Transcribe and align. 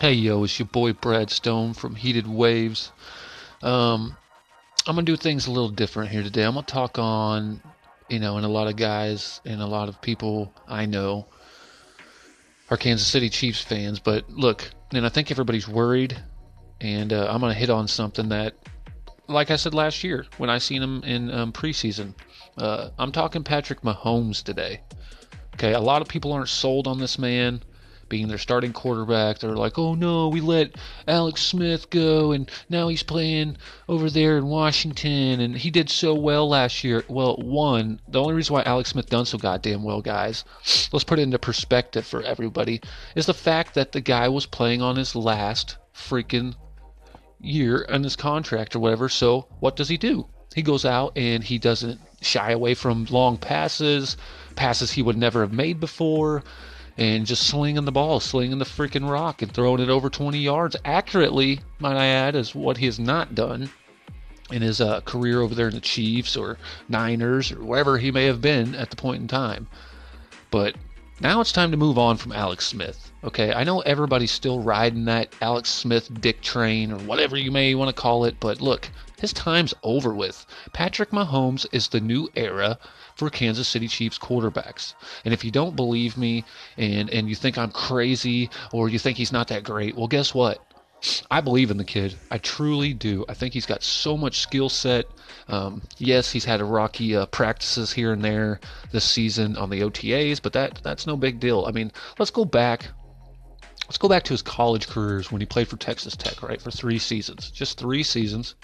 Hey 0.00 0.12
yo, 0.12 0.44
it's 0.44 0.56
your 0.60 0.68
boy 0.68 0.92
Brad 0.92 1.28
Stone 1.28 1.74
from 1.74 1.96
Heated 1.96 2.28
Waves. 2.28 2.92
Um, 3.64 4.16
I'm 4.86 4.94
gonna 4.94 5.02
do 5.02 5.16
things 5.16 5.48
a 5.48 5.50
little 5.50 5.70
different 5.70 6.12
here 6.12 6.22
today. 6.22 6.44
I'm 6.44 6.54
gonna 6.54 6.64
talk 6.64 7.00
on, 7.00 7.60
you 8.08 8.20
know, 8.20 8.36
and 8.36 8.46
a 8.46 8.48
lot 8.48 8.68
of 8.68 8.76
guys 8.76 9.40
and 9.44 9.60
a 9.60 9.66
lot 9.66 9.88
of 9.88 10.00
people 10.00 10.54
I 10.68 10.86
know 10.86 11.26
are 12.70 12.76
Kansas 12.76 13.08
City 13.08 13.28
Chiefs 13.28 13.62
fans. 13.62 13.98
But 13.98 14.30
look, 14.30 14.70
and 14.92 15.04
I 15.04 15.08
think 15.08 15.32
everybody's 15.32 15.66
worried, 15.66 16.16
and 16.80 17.12
uh, 17.12 17.26
I'm 17.28 17.40
gonna 17.40 17.52
hit 17.52 17.68
on 17.68 17.88
something 17.88 18.28
that, 18.28 18.54
like 19.26 19.50
I 19.50 19.56
said 19.56 19.74
last 19.74 20.04
year 20.04 20.26
when 20.36 20.48
I 20.48 20.58
seen 20.58 20.80
him 20.80 21.02
in 21.02 21.28
um, 21.32 21.52
preseason. 21.52 22.14
Uh, 22.56 22.90
I'm 23.00 23.10
talking 23.10 23.42
Patrick 23.42 23.80
Mahomes 23.80 24.44
today. 24.44 24.80
Okay, 25.54 25.72
a 25.72 25.80
lot 25.80 26.02
of 26.02 26.06
people 26.06 26.32
aren't 26.32 26.50
sold 26.50 26.86
on 26.86 27.00
this 27.00 27.18
man 27.18 27.64
being 28.08 28.28
their 28.28 28.38
starting 28.38 28.72
quarterback. 28.72 29.38
They're 29.38 29.56
like, 29.56 29.78
oh 29.78 29.94
no, 29.94 30.28
we 30.28 30.40
let 30.40 30.76
Alex 31.06 31.42
Smith 31.42 31.90
go, 31.90 32.32
and 32.32 32.50
now 32.68 32.88
he's 32.88 33.02
playing 33.02 33.56
over 33.88 34.10
there 34.10 34.38
in 34.38 34.46
Washington, 34.46 35.40
and 35.40 35.56
he 35.56 35.70
did 35.70 35.90
so 35.90 36.14
well 36.14 36.48
last 36.48 36.84
year. 36.84 37.04
Well, 37.08 37.36
one, 37.36 38.00
the 38.08 38.20
only 38.20 38.34
reason 38.34 38.54
why 38.54 38.62
Alex 38.62 38.90
Smith 38.90 39.10
done 39.10 39.26
so 39.26 39.38
goddamn 39.38 39.82
well, 39.82 40.02
guys, 40.02 40.44
let's 40.92 41.04
put 41.04 41.18
it 41.18 41.22
into 41.22 41.38
perspective 41.38 42.06
for 42.06 42.22
everybody, 42.22 42.80
is 43.14 43.26
the 43.26 43.34
fact 43.34 43.74
that 43.74 43.92
the 43.92 44.00
guy 44.00 44.28
was 44.28 44.46
playing 44.46 44.82
on 44.82 44.96
his 44.96 45.14
last 45.14 45.76
freaking 45.94 46.54
year 47.40 47.86
on 47.88 48.02
his 48.02 48.16
contract 48.16 48.74
or 48.74 48.80
whatever. 48.80 49.08
So 49.08 49.46
what 49.60 49.76
does 49.76 49.88
he 49.88 49.96
do? 49.96 50.26
He 50.54 50.62
goes 50.62 50.84
out 50.84 51.12
and 51.16 51.44
he 51.44 51.58
doesn't 51.58 52.00
shy 52.20 52.50
away 52.50 52.74
from 52.74 53.06
long 53.10 53.36
passes, 53.36 54.16
passes 54.56 54.90
he 54.90 55.02
would 55.02 55.16
never 55.16 55.42
have 55.42 55.52
made 55.52 55.78
before 55.78 56.42
and 56.98 57.24
just 57.24 57.46
slinging 57.46 57.84
the 57.84 57.92
ball, 57.92 58.18
slinging 58.18 58.58
the 58.58 58.64
freaking 58.64 59.08
rock, 59.08 59.40
and 59.40 59.52
throwing 59.52 59.80
it 59.80 59.88
over 59.88 60.10
20 60.10 60.36
yards 60.36 60.76
accurately, 60.84 61.60
might 61.78 61.96
I 61.96 62.06
add, 62.06 62.34
is 62.34 62.56
what 62.56 62.76
he 62.76 62.86
has 62.86 62.98
not 62.98 63.36
done 63.36 63.70
in 64.50 64.62
his 64.62 64.80
uh, 64.80 65.00
career 65.02 65.40
over 65.40 65.54
there 65.54 65.68
in 65.68 65.74
the 65.74 65.80
Chiefs 65.80 66.36
or 66.36 66.58
Niners 66.88 67.52
or 67.52 67.62
wherever 67.62 67.98
he 67.98 68.10
may 68.10 68.24
have 68.24 68.40
been 68.40 68.74
at 68.74 68.90
the 68.90 68.96
point 68.96 69.22
in 69.22 69.28
time. 69.28 69.68
But 70.50 70.74
now 71.20 71.40
it's 71.40 71.52
time 71.52 71.70
to 71.70 71.76
move 71.76 71.98
on 71.98 72.16
from 72.16 72.32
Alex 72.32 72.66
Smith. 72.66 73.12
Okay, 73.22 73.52
I 73.52 73.62
know 73.62 73.80
everybody's 73.80 74.30
still 74.32 74.60
riding 74.60 75.04
that 75.04 75.32
Alex 75.40 75.70
Smith 75.70 76.10
dick 76.20 76.40
train 76.40 76.90
or 76.90 76.98
whatever 76.98 77.36
you 77.36 77.52
may 77.52 77.74
want 77.76 77.94
to 77.94 78.00
call 78.00 78.24
it, 78.24 78.40
but 78.40 78.60
look, 78.60 78.88
his 79.18 79.32
time's 79.32 79.74
over 79.82 80.14
with. 80.14 80.46
Patrick 80.72 81.10
Mahomes 81.10 81.66
is 81.72 81.88
the 81.88 82.00
new 82.00 82.28
era 82.34 82.78
for 83.16 83.30
Kansas 83.30 83.68
City 83.68 83.88
Chiefs 83.88 84.18
quarterbacks. 84.18 84.94
And 85.24 85.34
if 85.34 85.44
you 85.44 85.50
don't 85.50 85.76
believe 85.76 86.16
me 86.16 86.44
and 86.76 87.10
and 87.10 87.28
you 87.28 87.34
think 87.34 87.58
I'm 87.58 87.70
crazy 87.70 88.50
or 88.72 88.88
you 88.88 88.98
think 88.98 89.18
he's 89.18 89.32
not 89.32 89.48
that 89.48 89.64
great, 89.64 89.96
well 89.96 90.08
guess 90.08 90.34
what? 90.34 90.64
I 91.30 91.40
believe 91.40 91.70
in 91.70 91.76
the 91.76 91.84
kid. 91.84 92.16
I 92.30 92.38
truly 92.38 92.92
do. 92.92 93.24
I 93.28 93.34
think 93.34 93.54
he's 93.54 93.66
got 93.66 93.84
so 93.84 94.16
much 94.16 94.40
skill 94.40 94.68
set. 94.68 95.06
Um, 95.46 95.82
yes, 95.98 96.32
he's 96.32 96.44
had 96.44 96.60
a 96.60 96.64
rocky 96.64 97.14
uh, 97.14 97.26
practices 97.26 97.92
here 97.92 98.12
and 98.12 98.24
there 98.24 98.60
this 98.90 99.04
season 99.04 99.56
on 99.56 99.70
the 99.70 99.80
OTAs, 99.80 100.42
but 100.42 100.52
that 100.54 100.80
that's 100.82 101.06
no 101.06 101.16
big 101.16 101.38
deal. 101.38 101.66
I 101.66 101.72
mean, 101.72 101.92
let's 102.18 102.32
go 102.32 102.44
back. 102.44 102.88
Let's 103.86 103.98
go 103.98 104.08
back 104.08 104.24
to 104.24 104.34
his 104.34 104.42
college 104.42 104.88
careers 104.88 105.32
when 105.32 105.40
he 105.40 105.46
played 105.46 105.68
for 105.68 105.76
Texas 105.76 106.14
Tech, 106.14 106.42
right, 106.42 106.60
for 106.60 106.70
three 106.70 106.98
seasons, 106.98 107.50
just 107.50 107.78
three 107.78 108.02
seasons, 108.02 108.54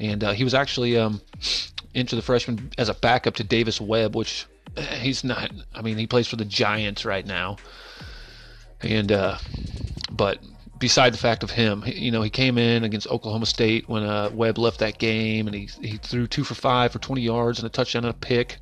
and 0.00 0.24
uh, 0.24 0.32
he 0.32 0.42
was 0.42 0.54
actually 0.54 0.96
um, 0.96 1.20
into 1.94 2.16
the 2.16 2.22
freshman 2.22 2.72
as 2.78 2.88
a 2.88 2.94
backup 2.94 3.34
to 3.34 3.44
Davis 3.44 3.80
Webb, 3.80 4.16
which 4.16 4.46
eh, 4.76 4.96
he's 4.96 5.22
not. 5.22 5.52
I 5.74 5.82
mean, 5.82 5.98
he 5.98 6.06
plays 6.06 6.26
for 6.26 6.36
the 6.36 6.44
Giants 6.44 7.04
right 7.04 7.24
now, 7.24 7.58
and 8.80 9.12
uh, 9.12 9.36
but 10.10 10.38
beside 10.78 11.12
the 11.12 11.18
fact 11.18 11.42
of 11.42 11.50
him, 11.50 11.84
you 11.86 12.10
know, 12.10 12.22
he 12.22 12.30
came 12.30 12.56
in 12.56 12.82
against 12.82 13.06
Oklahoma 13.08 13.46
State 13.46 13.88
when 13.88 14.02
uh, 14.02 14.30
Webb 14.32 14.56
left 14.58 14.80
that 14.80 14.98
game, 14.98 15.46
and 15.46 15.54
he 15.54 15.68
he 15.80 15.98
threw 15.98 16.26
two 16.26 16.44
for 16.44 16.54
five 16.54 16.90
for 16.92 16.98
20 16.98 17.20
yards 17.20 17.58
and 17.58 17.66
a 17.66 17.70
touchdown 17.70 18.04
and 18.04 18.14
a 18.14 18.18
pick. 18.18 18.58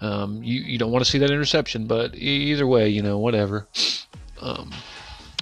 Um, 0.00 0.42
you 0.42 0.62
you 0.62 0.78
don't 0.78 0.90
want 0.90 1.04
to 1.04 1.10
see 1.10 1.18
that 1.18 1.30
interception, 1.30 1.86
but 1.86 2.16
either 2.16 2.66
way, 2.66 2.88
you 2.88 3.02
know, 3.02 3.18
whatever. 3.18 3.68
Um, 4.40 4.72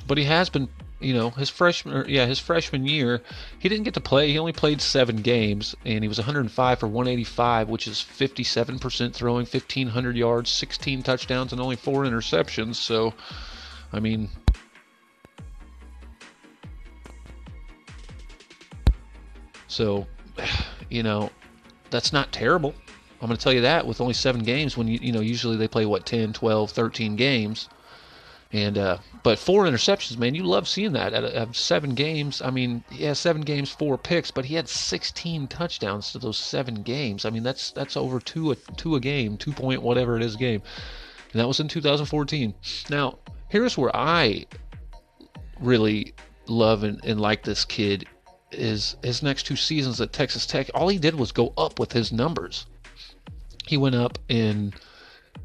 but 0.07 0.19
he 0.19 0.25
has 0.25 0.51
been 0.51 0.69
you 1.01 1.15
know 1.15 1.31
his 1.31 1.49
freshman 1.49 2.05
yeah 2.09 2.27
his 2.27 2.39
freshman 2.39 2.87
year 2.87 3.23
he 3.59 3.69
didn't 3.69 3.85
get 3.85 3.95
to 3.95 4.01
play. 4.01 4.31
He 4.31 4.39
only 4.39 4.53
played 4.53 4.81
seven 4.81 5.17
games 5.17 5.75
and 5.85 6.05
he 6.05 6.09
was 6.09 6.19
105 6.19 6.79
for 6.79 6.87
185 6.87 7.69
which 7.69 7.89
is 7.89 7.97
57% 7.97 9.15
throwing 9.15 9.47
1500 9.47 10.17
yards 10.17 10.51
16 10.51 11.03
touchdowns 11.03 11.53
and 11.53 11.61
only 11.61 11.77
four 11.77 12.05
interceptions. 12.05 12.77
So 12.77 13.15
i 13.93 13.99
mean 13.99 14.29
so 19.67 20.07
you 20.91 21.03
know 21.03 21.31
that's 21.91 22.13
not 22.13 22.31
terrible. 22.31 22.75
I'm 23.21 23.27
going 23.27 23.37
to 23.37 23.43
tell 23.43 23.53
you 23.53 23.63
that 23.63 23.87
with 23.87 24.01
only 24.01 24.15
seven 24.15 24.43
games 24.43 24.77
when 24.77 24.89
you 24.89 24.99
you 25.03 25.13
know 25.13 25.21
usually 25.21 25.57
they 25.57 25.69
play 25.69 25.87
what 25.87 26.07
10 26.07 26.33
12 26.33 26.71
13 26.71 27.17
games 27.17 27.69
and 28.53 28.79
uh, 28.79 28.99
but 29.23 29.39
four 29.39 29.65
interceptions, 29.65 30.19
man, 30.19 30.35
you 30.35 30.43
love 30.43 30.67
seeing 30.67 30.93
that 30.93 31.13
at, 31.15 31.23
at 31.23 31.55
seven 31.55 31.95
games. 31.95 32.43
I 32.43 32.51
mean, 32.51 32.83
yeah, 32.91 33.13
seven 33.13 33.43
games, 33.43 33.71
four 33.71 33.97
picks, 33.97 34.33
but 34.33 34.45
he 34.45 34.57
had 34.57 34.69
16 34.69 35.47
touchdowns 35.47 36.11
to 36.13 36.19
those 36.19 36.37
seven 36.37 36.83
games. 36.83 37.25
I 37.25 37.31
mean, 37.31 37.45
that's 37.45 37.71
that's 37.71 37.97
over 37.97 38.19
two 38.19 38.51
a 38.51 38.57
two 38.77 38.97
a 38.97 39.01
game, 39.01 39.37
two 39.37 39.53
point 39.53 39.83
whatever 39.83 40.17
it 40.17 40.23
is 40.23 40.35
game, 40.35 40.63
and 41.33 41.41
that 41.41 41.47
was 41.47 41.61
in 41.61 41.69
2014. 41.69 42.55
Now, 42.89 43.19
here's 43.49 43.79
where 43.79 43.95
I 43.95 44.47
really 45.61 46.13
love 46.49 46.83
and, 46.83 47.01
and 47.05 47.21
like 47.21 47.45
this 47.45 47.65
kid 47.65 48.07
is 48.51 48.97
his 49.05 49.23
next 49.23 49.45
two 49.45 49.55
seasons 49.55 50.01
at 50.01 50.13
Texas 50.13 50.45
Tech. 50.45 50.69
All 50.75 50.89
he 50.89 50.99
did 50.99 51.15
was 51.15 51.31
go 51.31 51.53
up 51.57 51.79
with 51.79 51.93
his 51.93 52.11
numbers. 52.11 52.67
He 53.67 53.77
went 53.77 53.95
up 53.95 54.19
in 54.29 54.73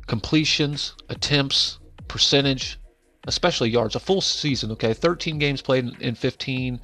completions, 0.08 0.94
attempts, 1.10 1.78
percentage, 2.08 2.80
especially 3.26 3.70
yards, 3.70 3.96
a 3.96 4.00
full 4.00 4.22
season. 4.22 4.72
Okay, 4.72 4.94
13 4.94 5.40
games 5.40 5.62
played 5.62 5.92
in 6.00 6.16
15. 6.16 6.80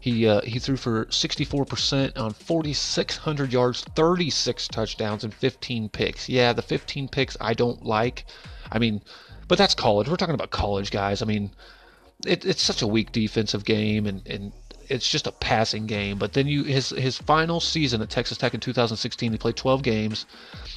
He 0.00 0.26
uh, 0.26 0.40
he 0.42 0.58
threw 0.58 0.76
for 0.76 1.06
64% 1.06 2.18
on 2.18 2.32
4,600 2.32 3.52
yards, 3.52 3.82
36 3.96 4.68
touchdowns, 4.68 5.24
and 5.24 5.34
15 5.34 5.88
picks. 5.88 6.28
Yeah, 6.28 6.52
the 6.52 6.62
15 6.62 7.08
picks 7.08 7.36
I 7.40 7.54
don't 7.54 7.84
like. 7.84 8.24
I 8.70 8.78
mean, 8.78 9.02
but 9.48 9.58
that's 9.58 9.74
college. 9.74 10.08
We're 10.08 10.16
talking 10.16 10.34
about 10.34 10.50
college 10.50 10.90
guys. 10.90 11.22
I 11.22 11.24
mean, 11.24 11.50
it, 12.24 12.44
it's 12.44 12.62
such 12.62 12.82
a 12.82 12.86
weak 12.86 13.12
defensive 13.12 13.64
game, 13.64 14.06
and, 14.06 14.26
and 14.26 14.52
it's 14.88 15.08
just 15.08 15.26
a 15.26 15.32
passing 15.32 15.86
game. 15.86 16.18
But 16.18 16.32
then 16.32 16.46
you 16.46 16.64
his 16.64 16.90
his 16.90 17.18
final 17.18 17.60
season 17.60 18.02
at 18.02 18.10
Texas 18.10 18.38
Tech 18.38 18.54
in 18.54 18.60
2016, 18.60 19.32
he 19.32 19.38
played 19.38 19.56
12 19.56 19.82
games. 19.82 20.26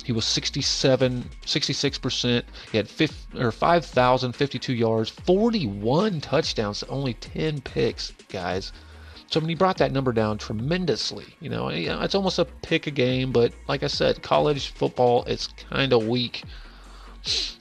He 0.03 0.11
was 0.11 0.25
67, 0.25 1.29
66%. 1.45 2.43
He 2.71 2.77
had 2.77 2.87
5, 2.87 3.11
or 3.35 3.51
5,052 3.51 4.73
yards, 4.73 5.09
41 5.09 6.21
touchdowns, 6.21 6.83
only 6.83 7.13
10 7.15 7.61
picks, 7.61 8.13
guys. 8.29 8.71
So 9.27 9.39
I 9.39 9.41
mean, 9.41 9.49
he 9.49 9.55
brought 9.55 9.77
that 9.77 9.91
number 9.91 10.11
down 10.11 10.39
tremendously. 10.39 11.25
You 11.39 11.49
know, 11.49 11.67
it's 11.67 12.15
almost 12.15 12.39
a 12.39 12.45
pick 12.45 12.87
a 12.87 12.91
game, 12.91 13.31
but 13.31 13.53
like 13.67 13.83
I 13.83 13.87
said, 13.87 14.23
college 14.23 14.69
football 14.69 15.23
it's 15.25 15.47
kind 15.69 15.93
of 15.93 16.07
weak, 16.07 16.43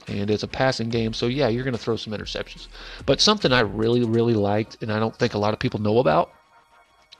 and 0.07 0.31
it's 0.31 0.41
a 0.41 0.47
passing 0.47 0.89
game. 0.89 1.13
So 1.13 1.27
yeah, 1.27 1.47
you're 1.47 1.63
going 1.63 1.75
to 1.75 1.79
throw 1.79 1.95
some 1.95 2.11
interceptions. 2.13 2.67
But 3.05 3.21
something 3.21 3.53
I 3.53 3.59
really, 3.59 4.03
really 4.03 4.33
liked, 4.33 4.81
and 4.81 4.91
I 4.91 4.97
don't 4.97 5.15
think 5.15 5.35
a 5.35 5.37
lot 5.37 5.53
of 5.53 5.59
people 5.59 5.79
know 5.79 5.99
about, 5.99 6.31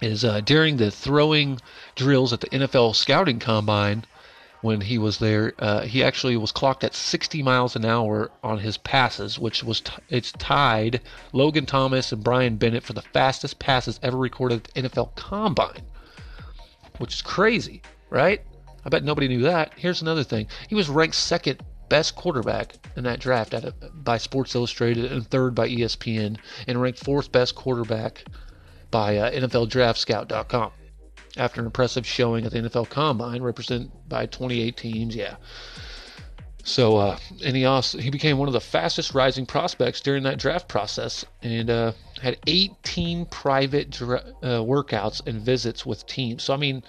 is 0.01 0.23
uh, 0.23 0.41
during 0.41 0.77
the 0.77 0.91
throwing 0.91 1.59
drills 1.95 2.33
at 2.33 2.41
the 2.41 2.49
NFL 2.49 2.95
scouting 2.95 3.39
combine 3.39 4.05
when 4.61 4.81
he 4.81 4.97
was 4.97 5.19
there, 5.19 5.53
uh, 5.59 5.81
he 5.81 6.03
actually 6.03 6.35
was 6.35 6.51
clocked 6.51 6.83
at 6.83 6.93
60 6.93 7.41
miles 7.43 7.75
an 7.75 7.85
hour 7.85 8.29
on 8.43 8.59
his 8.59 8.77
passes, 8.77 9.39
which 9.39 9.63
was 9.63 9.81
t- 9.81 9.93
it's 10.09 10.33
tied 10.33 11.01
Logan 11.31 11.65
Thomas 11.65 12.11
and 12.11 12.23
Bryan 12.23 12.57
Bennett 12.57 12.83
for 12.83 12.93
the 12.93 13.01
fastest 13.01 13.59
passes 13.59 13.99
ever 14.03 14.17
recorded 14.17 14.67
at 14.67 14.73
the 14.73 14.81
NFL 14.89 15.15
Combine, 15.15 15.83
which 16.97 17.13
is 17.15 17.21
crazy, 17.21 17.81
right? 18.09 18.41
I 18.83 18.89
bet 18.89 19.03
nobody 19.03 19.27
knew 19.27 19.43
that. 19.43 19.73
Here's 19.77 20.01
another 20.01 20.23
thing: 20.23 20.47
he 20.67 20.75
was 20.75 20.89
ranked 20.89 21.15
second 21.15 21.61
best 21.87 22.15
quarterback 22.15 22.75
in 22.95 23.03
that 23.05 23.19
draft 23.19 23.53
a, 23.53 23.73
by 23.93 24.17
Sports 24.17 24.55
Illustrated 24.55 25.11
and 25.11 25.25
third 25.25 25.55
by 25.55 25.69
ESPN, 25.69 26.37
and 26.67 26.81
ranked 26.81 26.99
fourth 26.99 27.31
best 27.31 27.55
quarterback 27.55 28.25
by 28.91 29.17
uh, 29.17 29.31
NFLDraftScout.com. 29.31 30.71
After 31.37 31.61
an 31.61 31.67
impressive 31.67 32.05
showing 32.05 32.45
at 32.45 32.51
the 32.51 32.59
NFL 32.59 32.89
Combine, 32.89 33.43
represented 33.43 33.91
by 34.07 34.25
28 34.25 34.75
teams, 34.75 35.15
yeah. 35.15 35.35
So, 36.63 36.97
uh, 36.97 37.17
and 37.43 37.55
he 37.55 37.65
also 37.65 37.97
he 37.97 38.09
became 38.09 38.37
one 38.37 38.47
of 38.47 38.53
the 38.53 38.59
fastest 38.59 39.13
rising 39.13 39.45
prospects 39.45 40.01
during 40.01 40.23
that 40.23 40.37
draft 40.37 40.67
process, 40.67 41.25
and 41.41 41.69
uh, 41.69 41.93
had 42.21 42.37
18 42.47 43.25
private 43.27 43.89
dra- 43.89 44.23
uh, 44.43 44.59
workouts 44.59 45.25
and 45.25 45.41
visits 45.41 45.85
with 45.85 46.05
teams. 46.05 46.43
So, 46.43 46.53
I 46.53 46.57
mean, 46.57 46.83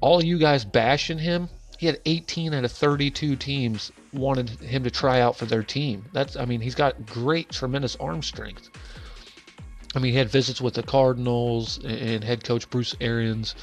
all 0.00 0.22
you 0.22 0.38
guys 0.38 0.64
bashing 0.64 1.18
him, 1.18 1.48
he 1.78 1.86
had 1.86 2.00
18 2.04 2.54
out 2.54 2.64
of 2.64 2.72
32 2.72 3.36
teams 3.36 3.90
wanted 4.12 4.48
him 4.48 4.84
to 4.84 4.90
try 4.90 5.20
out 5.20 5.36
for 5.36 5.46
their 5.46 5.62
team. 5.62 6.04
That's, 6.12 6.36
I 6.36 6.44
mean, 6.44 6.60
he's 6.60 6.74
got 6.74 7.06
great, 7.06 7.50
tremendous 7.50 7.96
arm 7.96 8.22
strength. 8.22 8.70
I 9.96 9.98
mean, 9.98 10.12
he 10.12 10.18
had 10.18 10.28
visits 10.28 10.60
with 10.60 10.74
the 10.74 10.82
Cardinals 10.82 11.82
and 11.82 12.22
head 12.22 12.44
coach 12.44 12.68
Bruce 12.68 12.94
Arians, 13.00 13.54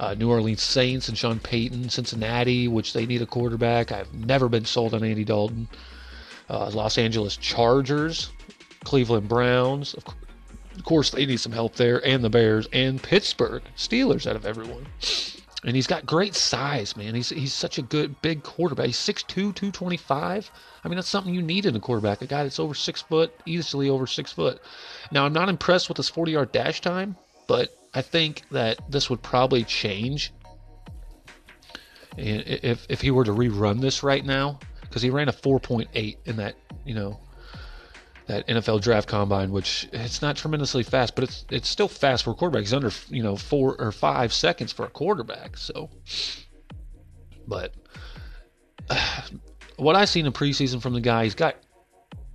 uh, 0.00 0.14
New 0.14 0.28
Orleans 0.28 0.60
Saints 0.60 1.08
and 1.08 1.16
Sean 1.16 1.38
Payton, 1.38 1.90
Cincinnati, 1.90 2.66
which 2.66 2.92
they 2.92 3.06
need 3.06 3.22
a 3.22 3.26
quarterback. 3.26 3.92
I've 3.92 4.12
never 4.12 4.48
been 4.48 4.64
sold 4.64 4.94
on 4.94 5.04
Andy 5.04 5.22
Dalton. 5.22 5.68
Uh, 6.50 6.70
Los 6.70 6.98
Angeles 6.98 7.36
Chargers, 7.36 8.30
Cleveland 8.82 9.28
Browns. 9.28 9.94
Of 9.94 10.84
course, 10.84 11.10
they 11.10 11.24
need 11.24 11.38
some 11.38 11.52
help 11.52 11.76
there, 11.76 12.04
and 12.04 12.22
the 12.24 12.30
Bears, 12.30 12.66
and 12.72 13.00
Pittsburgh 13.00 13.62
Steelers 13.76 14.26
out 14.26 14.34
of 14.34 14.44
everyone. 14.44 14.86
And 15.66 15.74
he's 15.74 15.88
got 15.88 16.06
great 16.06 16.36
size, 16.36 16.96
man. 16.96 17.16
He's 17.16 17.28
he's 17.30 17.52
such 17.52 17.76
a 17.76 17.82
good 17.82 18.22
big 18.22 18.44
quarterback. 18.44 18.86
He's 18.86 18.96
6'2", 18.96 19.26
225. 19.26 20.50
I 20.84 20.88
mean, 20.88 20.94
that's 20.94 21.08
something 21.08 21.34
you 21.34 21.42
need 21.42 21.66
in 21.66 21.74
a 21.74 21.80
quarterback. 21.80 22.22
A 22.22 22.26
guy 22.26 22.44
that's 22.44 22.60
over 22.60 22.72
six 22.72 23.02
foot, 23.02 23.32
easily 23.46 23.90
over 23.90 24.06
six 24.06 24.30
foot. 24.32 24.60
Now, 25.10 25.26
I'm 25.26 25.32
not 25.32 25.48
impressed 25.48 25.88
with 25.88 25.96
his 25.96 26.08
40 26.08 26.32
yard 26.32 26.52
dash 26.52 26.80
time, 26.80 27.16
but 27.48 27.76
I 27.94 28.00
think 28.00 28.42
that 28.52 28.78
this 28.88 29.10
would 29.10 29.22
probably 29.22 29.64
change. 29.64 30.32
And 32.16 32.44
if 32.46 32.86
if 32.88 33.00
he 33.00 33.10
were 33.10 33.24
to 33.24 33.32
rerun 33.32 33.80
this 33.80 34.04
right 34.04 34.24
now, 34.24 34.60
because 34.82 35.02
he 35.02 35.10
ran 35.10 35.28
a 35.28 35.32
4.8 35.32 36.16
in 36.26 36.36
that, 36.36 36.54
you 36.84 36.94
know, 36.94 37.18
that 38.26 38.46
NFL 38.48 38.82
draft 38.82 39.08
combine, 39.08 39.52
which 39.52 39.88
it's 39.92 40.20
not 40.20 40.36
tremendously 40.36 40.82
fast, 40.82 41.14
but 41.14 41.24
it's 41.24 41.44
it's 41.50 41.68
still 41.68 41.88
fast 41.88 42.24
for 42.24 42.32
a 42.32 42.34
quarterback. 42.34 42.62
He's 42.62 42.74
under 42.74 42.90
you 43.08 43.22
know 43.22 43.36
four 43.36 43.76
or 43.80 43.92
five 43.92 44.32
seconds 44.32 44.72
for 44.72 44.84
a 44.84 44.90
quarterback. 44.90 45.56
So, 45.56 45.90
but 47.46 47.72
uh, 48.90 49.22
what 49.76 49.96
I've 49.96 50.08
seen 50.08 50.26
in 50.26 50.32
preseason 50.32 50.82
from 50.82 50.94
the 50.94 51.00
guy, 51.00 51.24
he's 51.24 51.34
got 51.34 51.56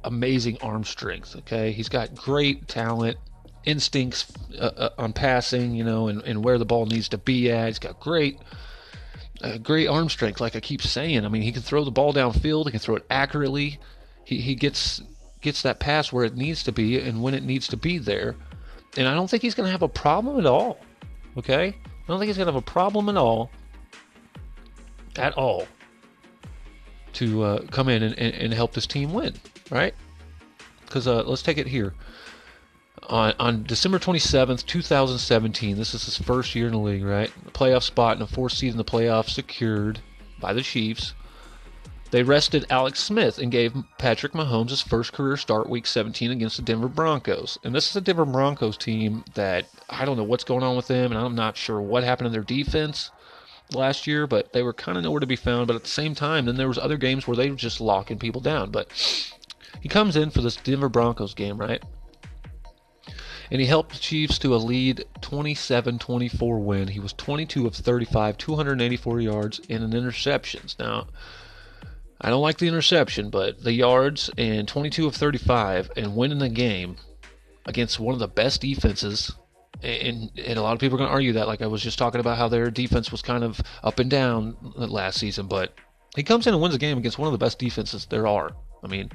amazing 0.04 0.58
arm 0.62 0.84
strength. 0.84 1.36
Okay, 1.40 1.74
he's 1.74 1.90
got 1.90 2.16
great 2.16 2.70
talent, 2.70 3.18
instincts 3.66 4.32
uh, 4.58 4.72
uh, 4.78 4.90
on 4.98 5.12
passing, 5.12 5.76
you 5.76 5.84
know, 5.84 6.08
and, 6.08 6.22
and 6.24 6.44
where 6.44 6.58
the 6.58 6.66
ball 6.66 6.86
needs 6.86 7.10
to 7.10 7.18
be 7.18 7.52
at. 7.52 7.68
He's 7.68 7.80
got 7.80 8.00
great. 8.00 8.40
Uh, 9.42 9.58
great 9.58 9.88
arm 9.88 10.08
strength, 10.08 10.40
like 10.40 10.56
I 10.56 10.60
keep 10.60 10.84
saying. 10.84 11.26
I 11.26 11.28
mean, 11.28 11.42
he 11.42 11.52
can 11.52 11.64
throw 11.64 11.84
the 11.84 11.92
ball 11.92 12.14
downfield. 12.14 12.66
He 12.66 12.72
can 12.72 12.80
throw 12.80 12.96
it 12.96 13.06
accurately. 13.10 13.80
He, 14.24 14.40
he 14.40 14.54
gets 14.54 15.02
gets 15.42 15.62
that 15.64 15.80
pass 15.80 16.12
where 16.14 16.24
it 16.24 16.36
needs 16.36 16.64
to 16.64 16.72
be 16.72 17.00
and 17.00 17.22
when 17.22 17.34
it 17.34 17.44
needs 17.44 17.68
to 17.68 17.78
be 17.78 17.98
there. 17.98 18.36
And 18.98 19.08
I 19.08 19.14
don't 19.14 19.30
think 19.30 19.42
he's 19.42 19.56
going 19.56 19.68
to 19.68 19.72
have 19.72 19.82
a 19.82 19.88
problem 19.88 20.40
at 20.40 20.46
all. 20.46 20.80
Okay? 21.38 21.68
I 21.68 22.08
don't 22.08 22.20
think 22.20 22.28
he's 22.28 22.38
going 22.38 22.48
to 22.48 22.54
have 22.54 22.62
a 22.62 22.66
problem 22.66 23.10
at 23.10 23.18
all. 23.18 23.52
At 25.18 25.34
all. 25.38 25.68
To 27.14 27.44
uh, 27.44 27.62
come 27.72 27.90
in 27.90 28.04
and, 28.04 28.18
and, 28.18 28.34
and, 28.34 28.54
help 28.54 28.74
this 28.74 28.88
team 28.88 29.14
win. 29.14 29.36
Right? 29.70 29.94
Because 30.86 31.08
uh, 31.08 31.24
let's 31.24 31.42
take 31.42 31.58
it 31.58 31.68
here. 31.68 31.94
On, 33.10 33.34
on 33.40 33.64
December 33.64 34.00
27th, 34.00 34.66
2017, 34.66 35.78
this 35.78 35.94
is 35.94 36.06
his 36.06 36.18
first 36.18 36.56
year 36.56 36.68
in 36.68 36.74
the 36.74 36.80
league, 36.80 37.04
right? 37.04 37.32
A 37.48 37.52
playoff 37.52 37.84
spot 37.84 38.14
and 38.14 38.22
a 38.22 38.28
fourth 38.28 38.54
seed 38.54 38.72
in 38.72 38.78
the 38.78 38.86
playoffs 38.86 39.30
secured 39.30 40.00
by 40.40 40.54
the 40.54 40.62
Chiefs. 40.62 41.14
They 42.12 42.24
rested 42.24 42.66
Alex 42.70 43.02
Smith 43.02 43.38
and 43.40 43.50
gave 43.50 43.74
Patrick 43.98 44.34
Mahomes 44.34 44.72
his 44.72 44.82
first 44.82 45.14
career 45.14 45.38
start 45.38 45.70
week 45.70 45.88
17 45.88 46.30
against 46.30 46.58
the 46.58 46.62
Denver 46.62 46.90
Broncos. 46.90 47.58
And 47.64 47.74
this 47.74 47.90
is 47.90 47.96
a 47.96 48.02
Denver 48.02 48.26
Broncos 48.26 48.76
team 48.76 49.24
that 49.34 49.68
I 49.90 50.04
don't 50.04 50.18
know 50.18 50.24
what's 50.26 50.44
going 50.44 50.62
on 50.62 50.76
with 50.76 50.88
them, 50.88 51.14
and 51.14 51.20
I'm 51.20 51.36
not 51.36 51.56
sure 51.56 51.80
what 51.80 52.04
happened 52.04 52.26
to 52.26 52.32
their 52.32 52.44
defense 52.44 53.12
last 53.74 54.08
year, 54.08 54.28
but 54.28 54.52
they 54.52 54.62
were 54.62 54.74
kind 54.74 54.98
of 54.98 55.06
nowhere 55.06 55.22
to 55.22 55.26
be 55.26 55.38
found. 55.38 55.68
But 55.68 55.78
at 55.78 55.84
the 55.84 55.90
same 55.90 56.14
time, 56.14 56.46
then 56.46 56.58
there 56.58 56.68
was 56.68 56.78
other 56.78 56.98
games 56.98 57.28
where 57.28 57.38
they 57.38 57.50
were 57.50 57.56
just 57.56 57.80
locking 57.80 58.20
people 58.20 58.42
down. 58.42 58.72
But 58.72 58.90
he 59.80 59.88
comes 59.88 60.18
in 60.18 60.32
for 60.32 60.42
this 60.42 60.58
Denver 60.58 60.90
Broncos 60.90 61.34
game, 61.34 61.58
right? 61.58 61.82
And 63.50 63.62
he 63.62 63.68
helped 63.68 63.94
the 63.94 64.00
Chiefs 64.00 64.38
to 64.40 64.54
a 64.54 64.58
lead 64.58 65.06
27 65.22 65.98
24 65.98 66.60
win. 66.60 66.90
He 66.90 67.00
was 67.00 67.14
22 67.14 67.68
of 67.68 67.74
35, 67.74 68.38
284 68.38 69.22
yards, 69.22 69.62
and 69.70 69.82
an 69.82 69.92
interceptions. 69.92 70.78
Now, 70.78 71.08
I 72.24 72.30
don't 72.30 72.42
like 72.42 72.60
the 72.60 72.68
interception, 72.68 73.32
but 73.32 73.64
the 73.64 73.74
yards 73.74 74.30
and 74.38 74.68
22 74.68 75.08
of 75.08 75.16
35 75.16 75.92
and 75.98 76.16
winning 76.16 76.38
the 76.38 76.50
game 76.50 76.98
against 77.66 78.00
one 78.00 78.14
of 78.14 78.20
the 78.20 78.28
best 78.28 78.62
defenses. 78.62 79.32
And, 79.82 80.30
and 80.38 80.60
a 80.60 80.62
lot 80.62 80.74
of 80.74 80.80
people 80.80 80.96
are 80.96 81.00
going 81.00 81.08
to 81.08 81.14
argue 81.14 81.34
that, 81.34 81.48
like 81.48 81.64
I 81.64 81.68
was 81.68 81.82
just 81.82 81.98
talking 81.98 82.20
about 82.20 82.38
how 82.38 82.48
their 82.48 82.70
defense 82.70 83.12
was 83.12 83.24
kind 83.24 83.44
of 83.44 83.60
up 83.84 83.98
and 83.98 84.10
down 84.10 84.56
last 84.76 85.20
season, 85.20 85.48
but 85.48 85.74
he 86.16 86.22
comes 86.22 86.46
in 86.46 86.54
and 86.54 86.62
wins 86.62 86.76
a 86.76 86.78
game 86.78 87.00
against 87.00 87.18
one 87.18 87.28
of 87.28 87.32
the 87.32 87.44
best 87.44 87.58
defenses 87.58 88.06
there 88.06 88.28
are. 88.28 88.52
I 88.84 88.88
mean, 88.88 89.12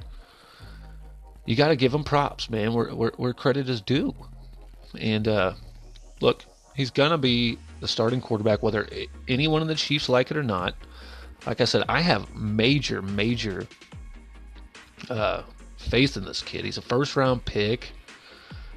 you 1.45 1.55
got 1.55 1.69
to 1.69 1.77
give 1.77 1.95
him 1.95 2.03
props, 2.03 2.51
man, 2.51 2.75
where, 2.75 2.93
where, 2.93 3.13
where 3.17 3.33
credit 3.33 3.69
is 3.69 3.81
due. 3.81 4.17
And 4.99 5.29
uh, 5.29 5.53
look, 6.21 6.45
he's 6.75 6.91
going 6.91 7.13
to 7.13 7.19
be 7.19 7.59
the 7.79 7.87
starting 7.87 8.21
quarterback, 8.21 8.65
whether 8.65 8.89
anyone 9.29 9.63
in 9.63 9.69
the 9.69 9.77
Chiefs 9.77 10.09
like 10.09 10.33
it 10.33 10.37
or 10.37 10.43
not 10.43 10.75
like 11.47 11.61
I 11.61 11.65
said, 11.65 11.85
I 11.89 12.01
have 12.01 12.35
major, 12.35 13.01
major 13.03 13.67
uh, 15.09 15.43
faith 15.77 16.17
in 16.17 16.25
this 16.25 16.43
kid. 16.43 16.65
He's 16.65 16.79
a 16.79 16.83
first 16.83 17.17
round 17.17 17.45
pick. 17.45 17.93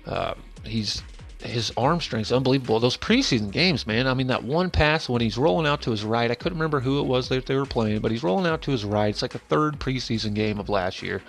Uh, 0.06 0.36
he's 0.64 1.02
his 1.42 1.72
arm 1.78 2.02
strength's 2.02 2.32
unbelievable. 2.32 2.80
Those 2.80 2.98
preseason 2.98 3.50
games, 3.52 3.88
man. 3.88 4.08
I 4.08 4.14
mean, 4.14 4.28
that 4.28 4.44
one 4.44 4.70
pass 4.70 5.08
when 5.08 5.22
he's 5.22 5.38
rolling 5.38 5.66
out 5.66 5.82
to 5.84 5.92
his 5.92 6.04
right. 6.04 6.30
I 6.30 6.36
couldn't 6.36 6.58
remember 6.58 6.82
who 6.82 7.00
it 7.00 7.06
was 7.06 7.30
that 7.30 7.46
they 7.46 7.56
were 7.56 7.66
playing, 7.66 8.02
but 8.02 8.12
he's 8.12 8.24
rolling 8.24 8.46
out 8.46 8.62
to 8.64 8.72
his 8.72 8.84
right. 8.84 9.08
It's 9.08 9.22
like 9.22 9.36
a 9.36 9.40
third 9.40 9.80
preseason 9.80 10.34
game 10.34 10.60
of 10.60 10.68
last 10.68 11.02
year, 11.02 11.22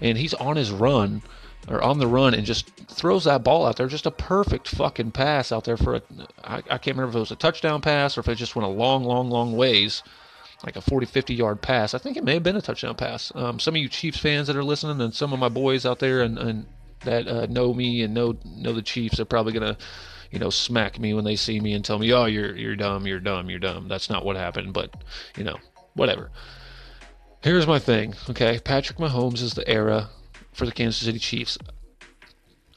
and 0.00 0.16
he's 0.16 0.34
on 0.34 0.56
his 0.56 0.70
run 0.70 1.22
or 1.68 1.82
on 1.82 1.98
the 1.98 2.06
run 2.06 2.34
and 2.34 2.44
just 2.44 2.70
throws 2.88 3.24
that 3.24 3.44
ball 3.44 3.66
out 3.66 3.76
there. 3.76 3.86
Just 3.86 4.06
a 4.06 4.10
perfect 4.10 4.68
fucking 4.68 5.10
pass 5.10 5.52
out 5.52 5.64
there 5.64 5.76
for 5.76 5.96
a. 5.96 6.02
I, 6.42 6.56
I 6.56 6.78
can't 6.78 6.96
remember 6.96 7.10
if 7.10 7.16
it 7.16 7.20
was 7.20 7.30
a 7.32 7.36
touchdown 7.36 7.82
pass 7.82 8.16
or 8.16 8.20
if 8.20 8.28
it 8.28 8.36
just 8.36 8.56
went 8.56 8.66
a 8.66 8.72
long, 8.72 9.04
long, 9.04 9.28
long 9.28 9.54
ways 9.54 10.02
like 10.64 10.76
a 10.76 10.80
40, 10.80 11.06
50 11.06 11.34
yard 11.34 11.60
pass. 11.60 11.94
I 11.94 11.98
think 11.98 12.16
it 12.16 12.24
may 12.24 12.34
have 12.34 12.42
been 12.42 12.56
a 12.56 12.62
touchdown 12.62 12.94
pass. 12.94 13.32
Um, 13.34 13.58
some 13.58 13.74
of 13.74 13.80
you 13.80 13.88
Chiefs 13.88 14.18
fans 14.18 14.46
that 14.46 14.56
are 14.56 14.64
listening, 14.64 15.00
and 15.00 15.14
some 15.14 15.32
of 15.32 15.38
my 15.38 15.48
boys 15.48 15.84
out 15.84 15.98
there 15.98 16.22
and, 16.22 16.38
and 16.38 16.66
that 17.00 17.26
uh, 17.26 17.46
know 17.46 17.74
me 17.74 18.02
and 18.02 18.14
know 18.14 18.36
know 18.44 18.72
the 18.72 18.82
Chiefs 18.82 19.18
are 19.18 19.24
probably 19.24 19.52
gonna, 19.52 19.76
you 20.30 20.38
know, 20.38 20.50
smack 20.50 20.98
me 20.98 21.14
when 21.14 21.24
they 21.24 21.36
see 21.36 21.60
me 21.60 21.72
and 21.74 21.84
tell 21.84 21.98
me, 21.98 22.12
"Oh, 22.12 22.26
you're 22.26 22.56
you're 22.56 22.76
dumb, 22.76 23.06
you're 23.06 23.20
dumb, 23.20 23.50
you're 23.50 23.58
dumb." 23.58 23.88
That's 23.88 24.08
not 24.08 24.24
what 24.24 24.36
happened, 24.36 24.72
but 24.72 24.94
you 25.36 25.44
know, 25.44 25.58
whatever. 25.94 26.30
Here's 27.42 27.66
my 27.66 27.80
thing, 27.80 28.14
okay? 28.30 28.60
Patrick 28.62 28.98
Mahomes 28.98 29.42
is 29.42 29.54
the 29.54 29.68
era 29.68 30.10
for 30.52 30.64
the 30.64 30.70
Kansas 30.70 31.04
City 31.04 31.18
Chiefs 31.18 31.58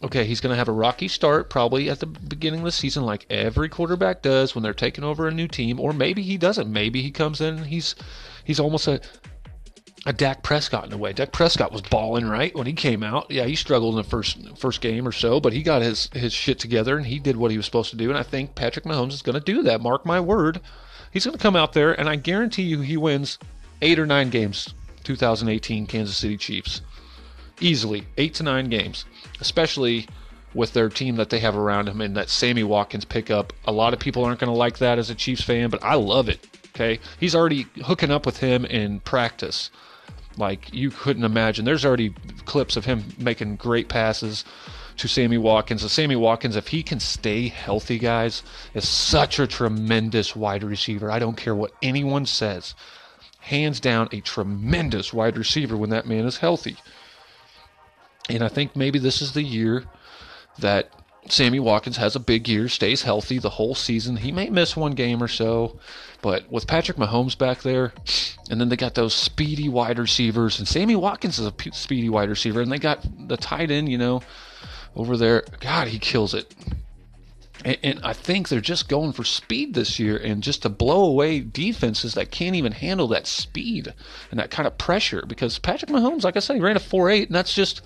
okay, 0.06 0.24
he's 0.24 0.40
going 0.40 0.54
to 0.54 0.58
have 0.58 0.68
a 0.68 0.74
rocky 0.74 1.08
start 1.08 1.50
probably 1.50 1.90
at 1.90 2.00
the 2.00 2.06
beginning 2.06 2.60
of 2.60 2.66
the 2.66 2.72
season, 2.72 3.04
like 3.04 3.26
every 3.30 3.68
quarterback 3.68 4.22
does 4.22 4.54
when 4.54 4.64
they're 4.64 4.74
taking 4.74 5.04
over 5.04 5.28
a 5.28 5.32
new 5.32 5.48
team, 5.48 5.80
or 5.80 5.94
maybe 5.94 6.22
he 6.22 6.38
doesn't. 6.38 6.72
Maybe 6.72 7.02
he 7.02 7.12
comes 7.12 7.42
in, 7.42 7.64
he's 7.66 7.96
he's 8.44 8.60
almost 8.60 8.88
a 8.88 9.02
a 10.06 10.14
Dak 10.14 10.44
Prescott 10.44 10.86
in 10.86 10.94
a 10.94 10.98
way. 10.98 11.14
Dak 11.14 11.32
Prescott 11.32 11.72
was 11.72 11.82
balling 11.82 12.30
right 12.30 12.56
when 12.56 12.68
he 12.68 12.74
came 12.74 13.02
out. 13.02 13.32
Yeah, 13.32 13.46
he 13.46 13.56
struggled 13.56 13.96
in 13.96 13.98
the 13.98 14.08
first 14.08 14.38
first 14.56 14.80
game 14.80 15.08
or 15.08 15.12
so, 15.12 15.40
but 15.40 15.54
he 15.54 15.64
got 15.64 15.82
his 15.82 16.10
his 16.14 16.32
shit 16.32 16.60
together 16.60 16.96
and 16.98 17.08
he 17.08 17.18
did 17.18 17.36
what 17.36 17.50
he 17.50 17.58
was 17.58 17.66
supposed 17.66 17.90
to 17.90 17.98
do. 17.98 18.10
And 18.10 18.18
I 18.18 18.24
think 18.24 18.54
Patrick 18.54 18.86
Mahomes 18.86 19.14
is 19.14 19.24
going 19.24 19.40
to 19.40 19.54
do 19.54 19.64
that. 19.64 19.82
Mark 19.82 20.06
my 20.06 20.20
word, 20.20 20.62
he's 21.10 21.26
going 21.26 21.36
to 21.36 21.42
come 21.42 21.56
out 21.56 21.74
there, 21.74 22.00
and 22.00 22.08
I 22.08 22.16
guarantee 22.16 22.64
you 22.64 22.82
he 22.82 22.96
wins 22.96 23.40
eight 23.82 23.98
or 23.98 24.06
nine 24.06 24.30
games. 24.30 24.74
2018 25.04 25.86
Kansas 25.86 26.18
City 26.18 26.36
Chiefs 26.36 26.82
easily 27.60 28.06
eight 28.18 28.34
to 28.36 28.44
nine 28.44 28.70
games, 28.70 29.06
especially 29.40 30.08
with 30.54 30.74
their 30.74 30.90
team 30.90 31.18
that 31.18 31.30
they 31.30 31.40
have 31.40 31.56
around 31.56 31.90
him 31.90 32.00
and 32.02 32.16
that 32.16 32.30
Sammy 32.30 32.64
Watkins 32.64 33.06
pickup. 33.06 33.54
A 33.66 33.72
lot 33.72 33.94
of 33.94 34.00
people 34.00 34.24
aren't 34.24 34.40
going 34.40 34.52
to 34.52 34.58
like 34.58 34.78
that 34.78 34.98
as 34.98 35.10
a 35.10 35.16
Chiefs 35.16 35.44
fan, 35.44 35.70
but 35.70 35.84
I 35.84 35.96
love 35.96 36.30
it. 36.30 36.48
Okay, 36.70 37.00
he's 37.20 37.36
already 37.36 37.68
hooking 37.84 38.12
up 38.12 38.26
with 38.26 38.38
him 38.38 38.66
in 38.66 39.00
practice, 39.02 39.70
like 40.38 40.74
you 40.74 40.92
couldn't 40.92 41.24
imagine. 41.24 41.64
There's 41.64 41.86
already 41.86 42.14
clips 42.46 42.76
of 42.76 42.86
him 42.86 43.04
making 43.18 43.56
great 43.56 43.88
passes 43.88 44.44
to 44.98 45.08
Sammy 45.08 45.38
Watkins. 45.38 45.82
And 45.84 45.92
Sammy 45.92 46.16
Watkins, 46.16 46.56
if 46.56 46.68
he 46.68 46.84
can 46.84 47.00
stay 47.00 47.48
healthy, 47.48 47.98
guys, 47.98 48.44
is 48.74 48.88
such 48.88 49.40
a 49.40 49.48
tremendous 49.48 50.36
wide 50.36 50.64
receiver. 50.64 51.12
I 51.12 51.20
don't 51.20 51.38
care 51.38 51.56
what 51.56 51.72
anyone 51.82 52.26
says. 52.26 52.76
Hands 53.40 53.80
down, 53.80 54.10
a 54.12 54.22
tremendous 54.22 55.14
wide 55.14 55.38
receiver 55.38 55.78
when 55.78 55.92
that 55.92 56.08
man 56.08 56.26
is 56.26 56.38
healthy. 56.38 56.78
And 58.30 58.44
I 58.44 58.48
think 58.48 58.76
maybe 58.76 59.00
this 59.00 59.22
is 59.22 59.34
the 59.34 59.44
year 59.44 59.86
that 60.60 60.90
Sammy 61.28 61.60
Watkins 61.60 61.98
has 61.98 62.16
a 62.16 62.20
big 62.20 62.48
year, 62.48 62.70
stays 62.70 63.02
healthy 63.02 63.40
the 63.40 63.50
whole 63.50 63.76
season. 63.76 64.18
He 64.18 64.32
may 64.32 64.50
miss 64.50 64.76
one 64.76 64.94
game 64.94 65.24
or 65.24 65.28
so, 65.28 65.80
but 66.22 66.52
with 66.52 66.68
Patrick 66.68 66.98
Mahomes 66.98 67.38
back 67.38 67.62
there, 67.62 67.94
and 68.50 68.62
then 68.62 68.70
they 68.70 68.76
got 68.76 68.94
those 68.94 69.14
speedy 69.14 69.68
wide 69.68 69.98
receivers, 69.98 70.60
and 70.60 70.68
Sammy 70.68 70.96
Watkins 70.96 71.40
is 71.40 71.48
a 71.48 71.54
speedy 71.72 72.10
wide 72.10 72.30
receiver, 72.30 72.62
and 72.62 72.72
they 72.72 72.78
got 72.78 73.06
the 73.28 73.38
tight 73.38 73.72
end, 73.72 73.90
you 73.90 73.98
know, 73.98 74.22
over 74.96 75.18
there. 75.18 75.44
God, 75.60 75.88
he 75.88 75.98
kills 75.98 76.36
it. 76.36 76.54
And, 77.64 77.78
and 77.82 78.00
I 78.04 78.14
think 78.14 78.48
they're 78.48 78.62
just 78.62 78.88
going 78.88 79.12
for 79.14 79.24
speed 79.24 79.74
this 79.74 80.00
year 80.00 80.18
and 80.18 80.44
just 80.44 80.62
to 80.62 80.70
blow 80.70 81.06
away 81.06 81.40
defenses 81.40 82.14
that 82.14 82.30
can't 82.30 82.56
even 82.56 82.72
handle 82.72 83.08
that 83.08 83.26
speed 83.26 83.92
and 84.30 84.40
that 84.40 84.52
kind 84.52 84.68
of 84.68 84.78
pressure. 84.78 85.24
Because 85.26 85.58
Patrick 85.58 85.90
Mahomes, 85.90 86.24
like 86.24 86.38
I 86.38 86.40
said, 86.40 86.58
he 86.58 86.62
ran 86.62 86.76
a 86.76 86.80
4 86.80 87.10
8, 87.10 87.28
and 87.30 87.36
that's 87.36 87.56
just 87.56 87.82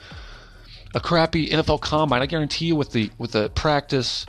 a 0.95 0.99
crappy 0.99 1.49
NFL 1.49 1.81
combine, 1.81 2.21
I 2.21 2.25
guarantee 2.25 2.65
you 2.65 2.75
with 2.75 2.91
the 2.91 3.11
with 3.17 3.31
the 3.31 3.49
practice 3.49 4.25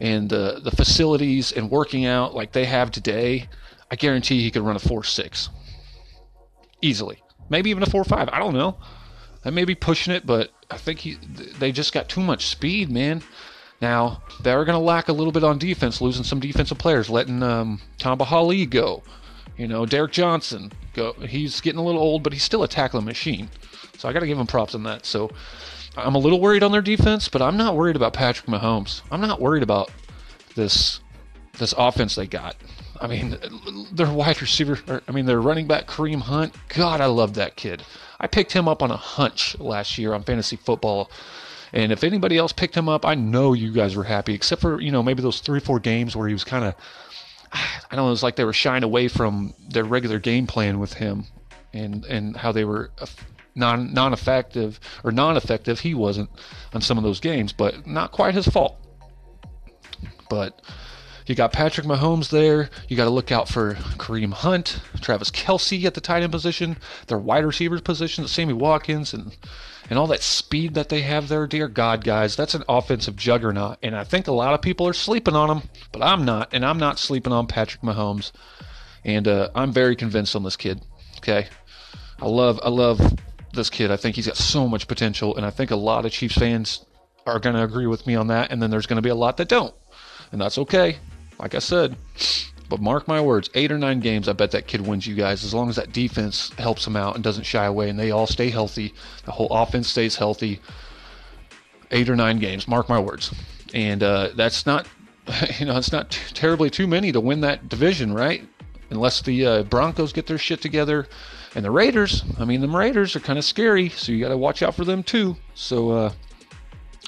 and 0.00 0.28
the 0.28 0.60
the 0.62 0.70
facilities 0.70 1.52
and 1.52 1.70
working 1.70 2.06
out 2.06 2.34
like 2.34 2.52
they 2.52 2.64
have 2.64 2.90
today, 2.90 3.48
I 3.90 3.96
guarantee 3.96 4.42
he 4.42 4.50
could 4.50 4.62
run 4.62 4.76
a 4.76 4.80
four 4.80 5.04
six 5.04 5.50
easily, 6.80 7.22
maybe 7.48 7.70
even 7.70 7.82
a 7.82 7.86
four 7.86 8.04
five. 8.04 8.28
I 8.32 8.38
don't 8.38 8.54
know. 8.54 8.78
I 9.44 9.50
may 9.50 9.64
be 9.64 9.74
pushing 9.74 10.12
it, 10.12 10.26
but 10.26 10.50
I 10.70 10.76
think 10.76 11.00
he 11.00 11.14
they 11.58 11.72
just 11.72 11.92
got 11.92 12.08
too 12.08 12.20
much 12.20 12.46
speed, 12.46 12.90
man. 12.90 13.22
Now 13.80 14.22
they're 14.42 14.64
going 14.64 14.78
to 14.78 14.84
lack 14.84 15.08
a 15.08 15.12
little 15.12 15.32
bit 15.32 15.44
on 15.44 15.58
defense, 15.58 16.00
losing 16.00 16.24
some 16.24 16.40
defensive 16.40 16.78
players, 16.78 17.08
letting 17.08 17.42
um, 17.42 17.80
Tamba 17.98 18.24
Hali 18.24 18.66
go. 18.66 19.02
You 19.56 19.68
know, 19.68 19.86
Derrick 19.86 20.12
Johnson 20.12 20.72
go. 20.94 21.12
He's 21.14 21.60
getting 21.60 21.78
a 21.78 21.84
little 21.84 22.00
old, 22.00 22.22
but 22.22 22.32
he's 22.32 22.42
still 22.42 22.62
a 22.62 22.68
tackling 22.68 23.04
machine. 23.04 23.48
So 23.98 24.08
I 24.08 24.12
got 24.12 24.20
to 24.20 24.26
give 24.26 24.38
him 24.38 24.46
props 24.46 24.74
on 24.74 24.84
that. 24.84 25.04
So 25.06 25.30
I'm 25.98 26.14
a 26.14 26.18
little 26.18 26.40
worried 26.40 26.62
on 26.62 26.72
their 26.72 26.82
defense, 26.82 27.28
but 27.28 27.42
I'm 27.42 27.56
not 27.56 27.76
worried 27.76 27.96
about 27.96 28.12
Patrick 28.12 28.48
Mahomes. 28.48 29.02
I'm 29.10 29.20
not 29.20 29.40
worried 29.40 29.62
about 29.62 29.90
this 30.54 31.00
this 31.58 31.74
offense 31.76 32.14
they 32.14 32.26
got. 32.26 32.56
I 33.00 33.06
mean, 33.06 33.36
their 33.92 34.10
wide 34.12 34.40
receiver, 34.40 35.02
I 35.06 35.12
mean, 35.12 35.26
their 35.26 35.40
running 35.40 35.66
back 35.66 35.86
Kareem 35.86 36.20
Hunt. 36.20 36.54
God, 36.68 37.00
I 37.00 37.06
love 37.06 37.34
that 37.34 37.56
kid. 37.56 37.82
I 38.20 38.26
picked 38.26 38.52
him 38.52 38.68
up 38.68 38.82
on 38.82 38.90
a 38.90 38.96
hunch 38.96 39.58
last 39.58 39.98
year 39.98 40.14
on 40.14 40.22
fantasy 40.22 40.56
football. 40.56 41.10
And 41.72 41.92
if 41.92 42.02
anybody 42.02 42.38
else 42.38 42.52
picked 42.52 42.76
him 42.76 42.88
up, 42.88 43.04
I 43.04 43.14
know 43.14 43.52
you 43.52 43.72
guys 43.72 43.94
were 43.94 44.04
happy, 44.04 44.34
except 44.34 44.62
for, 44.62 44.80
you 44.80 44.90
know, 44.90 45.02
maybe 45.02 45.22
those 45.22 45.40
three, 45.40 45.60
four 45.60 45.78
games 45.78 46.16
where 46.16 46.26
he 46.26 46.32
was 46.32 46.44
kind 46.44 46.64
of, 46.64 46.74
I 47.52 47.60
don't 47.90 47.98
know, 47.98 48.06
it 48.06 48.10
was 48.10 48.22
like 48.22 48.36
they 48.36 48.44
were 48.44 48.52
shying 48.52 48.82
away 48.82 49.08
from 49.08 49.54
their 49.68 49.84
regular 49.84 50.18
game 50.18 50.46
plan 50.46 50.78
with 50.78 50.94
him 50.94 51.24
and, 51.72 52.04
and 52.06 52.36
how 52.36 52.52
they 52.52 52.64
were 52.64 52.90
non, 53.58 53.92
non-effective 53.92 54.80
or 55.04 55.12
non-effective. 55.12 55.80
He 55.80 55.94
wasn't 55.94 56.30
on 56.72 56.80
some 56.80 56.96
of 56.96 57.04
those 57.04 57.20
games, 57.20 57.52
but 57.52 57.86
not 57.86 58.12
quite 58.12 58.34
his 58.34 58.46
fault. 58.46 58.76
But 60.30 60.62
you 61.28 61.34
got 61.34 61.52
Patrick 61.52 61.86
Mahomes 61.86 62.30
there. 62.30 62.70
You 62.88 62.96
got 62.96 63.04
to 63.04 63.10
look 63.10 63.30
out 63.30 63.48
for 63.48 63.74
Kareem 63.74 64.32
Hunt, 64.32 64.80
Travis 65.02 65.30
Kelce 65.30 65.84
at 65.84 65.92
the 65.92 66.00
tight 66.00 66.22
end 66.22 66.32
position, 66.32 66.78
their 67.06 67.18
wide 67.18 67.44
receivers 67.44 67.82
position, 67.82 68.26
Sammy 68.26 68.54
Watkins, 68.54 69.12
and 69.12 69.36
and 69.90 69.98
all 69.98 70.06
that 70.06 70.22
speed 70.22 70.74
that 70.74 70.88
they 70.88 71.02
have 71.02 71.28
there. 71.28 71.46
Dear 71.46 71.68
God, 71.68 72.04
guys, 72.04 72.36
that's 72.36 72.54
an 72.54 72.64
offensive 72.68 73.16
juggernaut, 73.16 73.78
and 73.82 73.94
I 73.94 74.04
think 74.04 74.26
a 74.26 74.32
lot 74.32 74.54
of 74.54 74.62
people 74.62 74.86
are 74.86 74.94
sleeping 74.94 75.34
on 75.34 75.50
him, 75.50 75.68
but 75.92 76.02
I'm 76.02 76.24
not, 76.24 76.48
and 76.52 76.64
I'm 76.64 76.78
not 76.78 76.98
sleeping 76.98 77.32
on 77.32 77.46
Patrick 77.46 77.82
Mahomes, 77.82 78.32
and 79.04 79.28
uh, 79.28 79.50
I'm 79.54 79.72
very 79.72 79.96
convinced 79.96 80.34
on 80.34 80.44
this 80.44 80.56
kid. 80.56 80.80
Okay, 81.18 81.48
I 82.20 82.26
love 82.26 82.58
I 82.62 82.70
love 82.70 83.00
this 83.58 83.68
kid. 83.68 83.90
I 83.90 83.96
think 83.96 84.16
he's 84.16 84.26
got 84.26 84.38
so 84.38 84.66
much 84.66 84.88
potential, 84.88 85.36
and 85.36 85.44
I 85.44 85.50
think 85.50 85.70
a 85.70 85.76
lot 85.76 86.06
of 86.06 86.12
Chiefs 86.12 86.36
fans 86.36 86.86
are 87.26 87.38
going 87.38 87.54
to 87.54 87.62
agree 87.62 87.86
with 87.86 88.06
me 88.06 88.14
on 88.14 88.28
that, 88.28 88.50
and 88.50 88.62
then 88.62 88.70
there's 88.70 88.86
going 88.86 88.96
to 88.96 89.02
be 89.02 89.10
a 89.10 89.14
lot 89.14 89.36
that 89.36 89.48
don't, 89.48 89.74
and 90.32 90.40
that's 90.40 90.56
okay 90.56 90.96
like 91.38 91.54
I 91.54 91.58
said. 91.58 91.96
But 92.68 92.80
mark 92.80 93.08
my 93.08 93.20
words, 93.20 93.48
eight 93.54 93.72
or 93.72 93.78
nine 93.78 94.00
games, 94.00 94.28
I 94.28 94.34
bet 94.34 94.50
that 94.50 94.66
kid 94.66 94.86
wins 94.86 95.06
you 95.06 95.14
guys 95.14 95.42
as 95.42 95.54
long 95.54 95.70
as 95.70 95.76
that 95.76 95.92
defense 95.92 96.50
helps 96.58 96.86
him 96.86 96.96
out 96.96 97.14
and 97.14 97.24
doesn't 97.24 97.44
shy 97.44 97.64
away 97.64 97.88
and 97.88 97.98
they 97.98 98.10
all 98.10 98.26
stay 98.26 98.50
healthy. 98.50 98.92
The 99.24 99.32
whole 99.32 99.48
offense 99.50 99.88
stays 99.88 100.16
healthy. 100.16 100.60
Eight 101.90 102.10
or 102.10 102.16
nine 102.16 102.38
games, 102.38 102.68
mark 102.68 102.90
my 102.90 102.98
words. 102.98 103.34
And 103.72 104.02
uh, 104.02 104.30
that's 104.34 104.66
not, 104.66 104.86
you 105.58 105.64
know, 105.64 105.78
it's 105.78 105.92
not 105.92 106.10
t- 106.10 106.34
terribly 106.34 106.68
too 106.68 106.86
many 106.86 107.10
to 107.12 107.20
win 107.20 107.40
that 107.40 107.70
division, 107.70 108.12
right? 108.12 108.46
Unless 108.90 109.22
the 109.22 109.46
uh, 109.46 109.62
Broncos 109.62 110.12
get 110.12 110.26
their 110.26 110.36
shit 110.36 110.60
together. 110.60 111.08
And 111.58 111.64
the 111.64 111.72
Raiders, 111.72 112.22
I 112.38 112.44
mean, 112.44 112.60
the 112.60 112.68
Raiders 112.68 113.16
are 113.16 113.20
kind 113.20 113.36
of 113.36 113.44
scary, 113.44 113.88
so 113.88 114.12
you 114.12 114.20
got 114.20 114.28
to 114.28 114.36
watch 114.36 114.62
out 114.62 114.76
for 114.76 114.84
them 114.84 115.02
too. 115.02 115.36
So, 115.56 115.90
uh, 115.90 116.12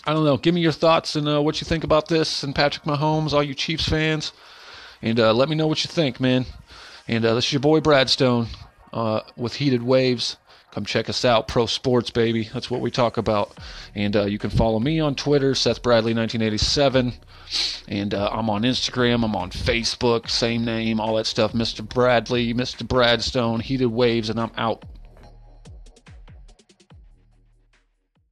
I 0.04 0.12
don't 0.12 0.24
know. 0.24 0.38
Give 0.38 0.52
me 0.52 0.60
your 0.60 0.72
thoughts 0.72 1.14
and 1.14 1.28
uh, 1.28 1.40
what 1.40 1.60
you 1.60 1.64
think 1.64 1.84
about 1.84 2.08
this 2.08 2.42
and 2.42 2.52
Patrick 2.52 2.84
Mahomes, 2.84 3.32
all 3.32 3.44
you 3.44 3.54
Chiefs 3.54 3.88
fans, 3.88 4.32
and 5.02 5.20
uh, 5.20 5.32
let 5.32 5.48
me 5.48 5.54
know 5.54 5.68
what 5.68 5.84
you 5.84 5.88
think, 5.88 6.18
man. 6.18 6.46
And 7.06 7.24
uh, 7.24 7.34
this 7.34 7.44
is 7.44 7.52
your 7.52 7.60
boy 7.60 7.78
Brad 7.78 8.10
Stone 8.10 8.48
uh, 8.92 9.20
with 9.36 9.54
Heated 9.54 9.84
Waves. 9.84 10.36
Come 10.72 10.84
check 10.84 11.08
us 11.08 11.24
out, 11.24 11.48
Pro 11.48 11.66
Sports, 11.66 12.10
baby. 12.10 12.48
That's 12.52 12.70
what 12.70 12.80
we 12.80 12.92
talk 12.92 13.16
about. 13.16 13.58
And 13.94 14.14
uh, 14.14 14.24
you 14.26 14.38
can 14.38 14.50
follow 14.50 14.78
me 14.78 15.00
on 15.00 15.16
Twitter, 15.16 15.54
Seth 15.54 15.82
Bradley 15.82 16.14
1987. 16.14 17.12
And 17.88 18.14
uh, 18.14 18.30
I'm 18.32 18.48
on 18.48 18.62
Instagram. 18.62 19.24
I'm 19.24 19.34
on 19.34 19.50
Facebook, 19.50 20.30
same 20.30 20.64
name, 20.64 21.00
all 21.00 21.16
that 21.16 21.26
stuff. 21.26 21.52
Mr. 21.52 21.86
Bradley, 21.86 22.54
Mr. 22.54 22.86
Bradstone, 22.86 23.60
Heated 23.60 23.88
Waves, 23.88 24.30
and 24.30 24.38
I'm 24.38 24.52
out. 24.56 24.84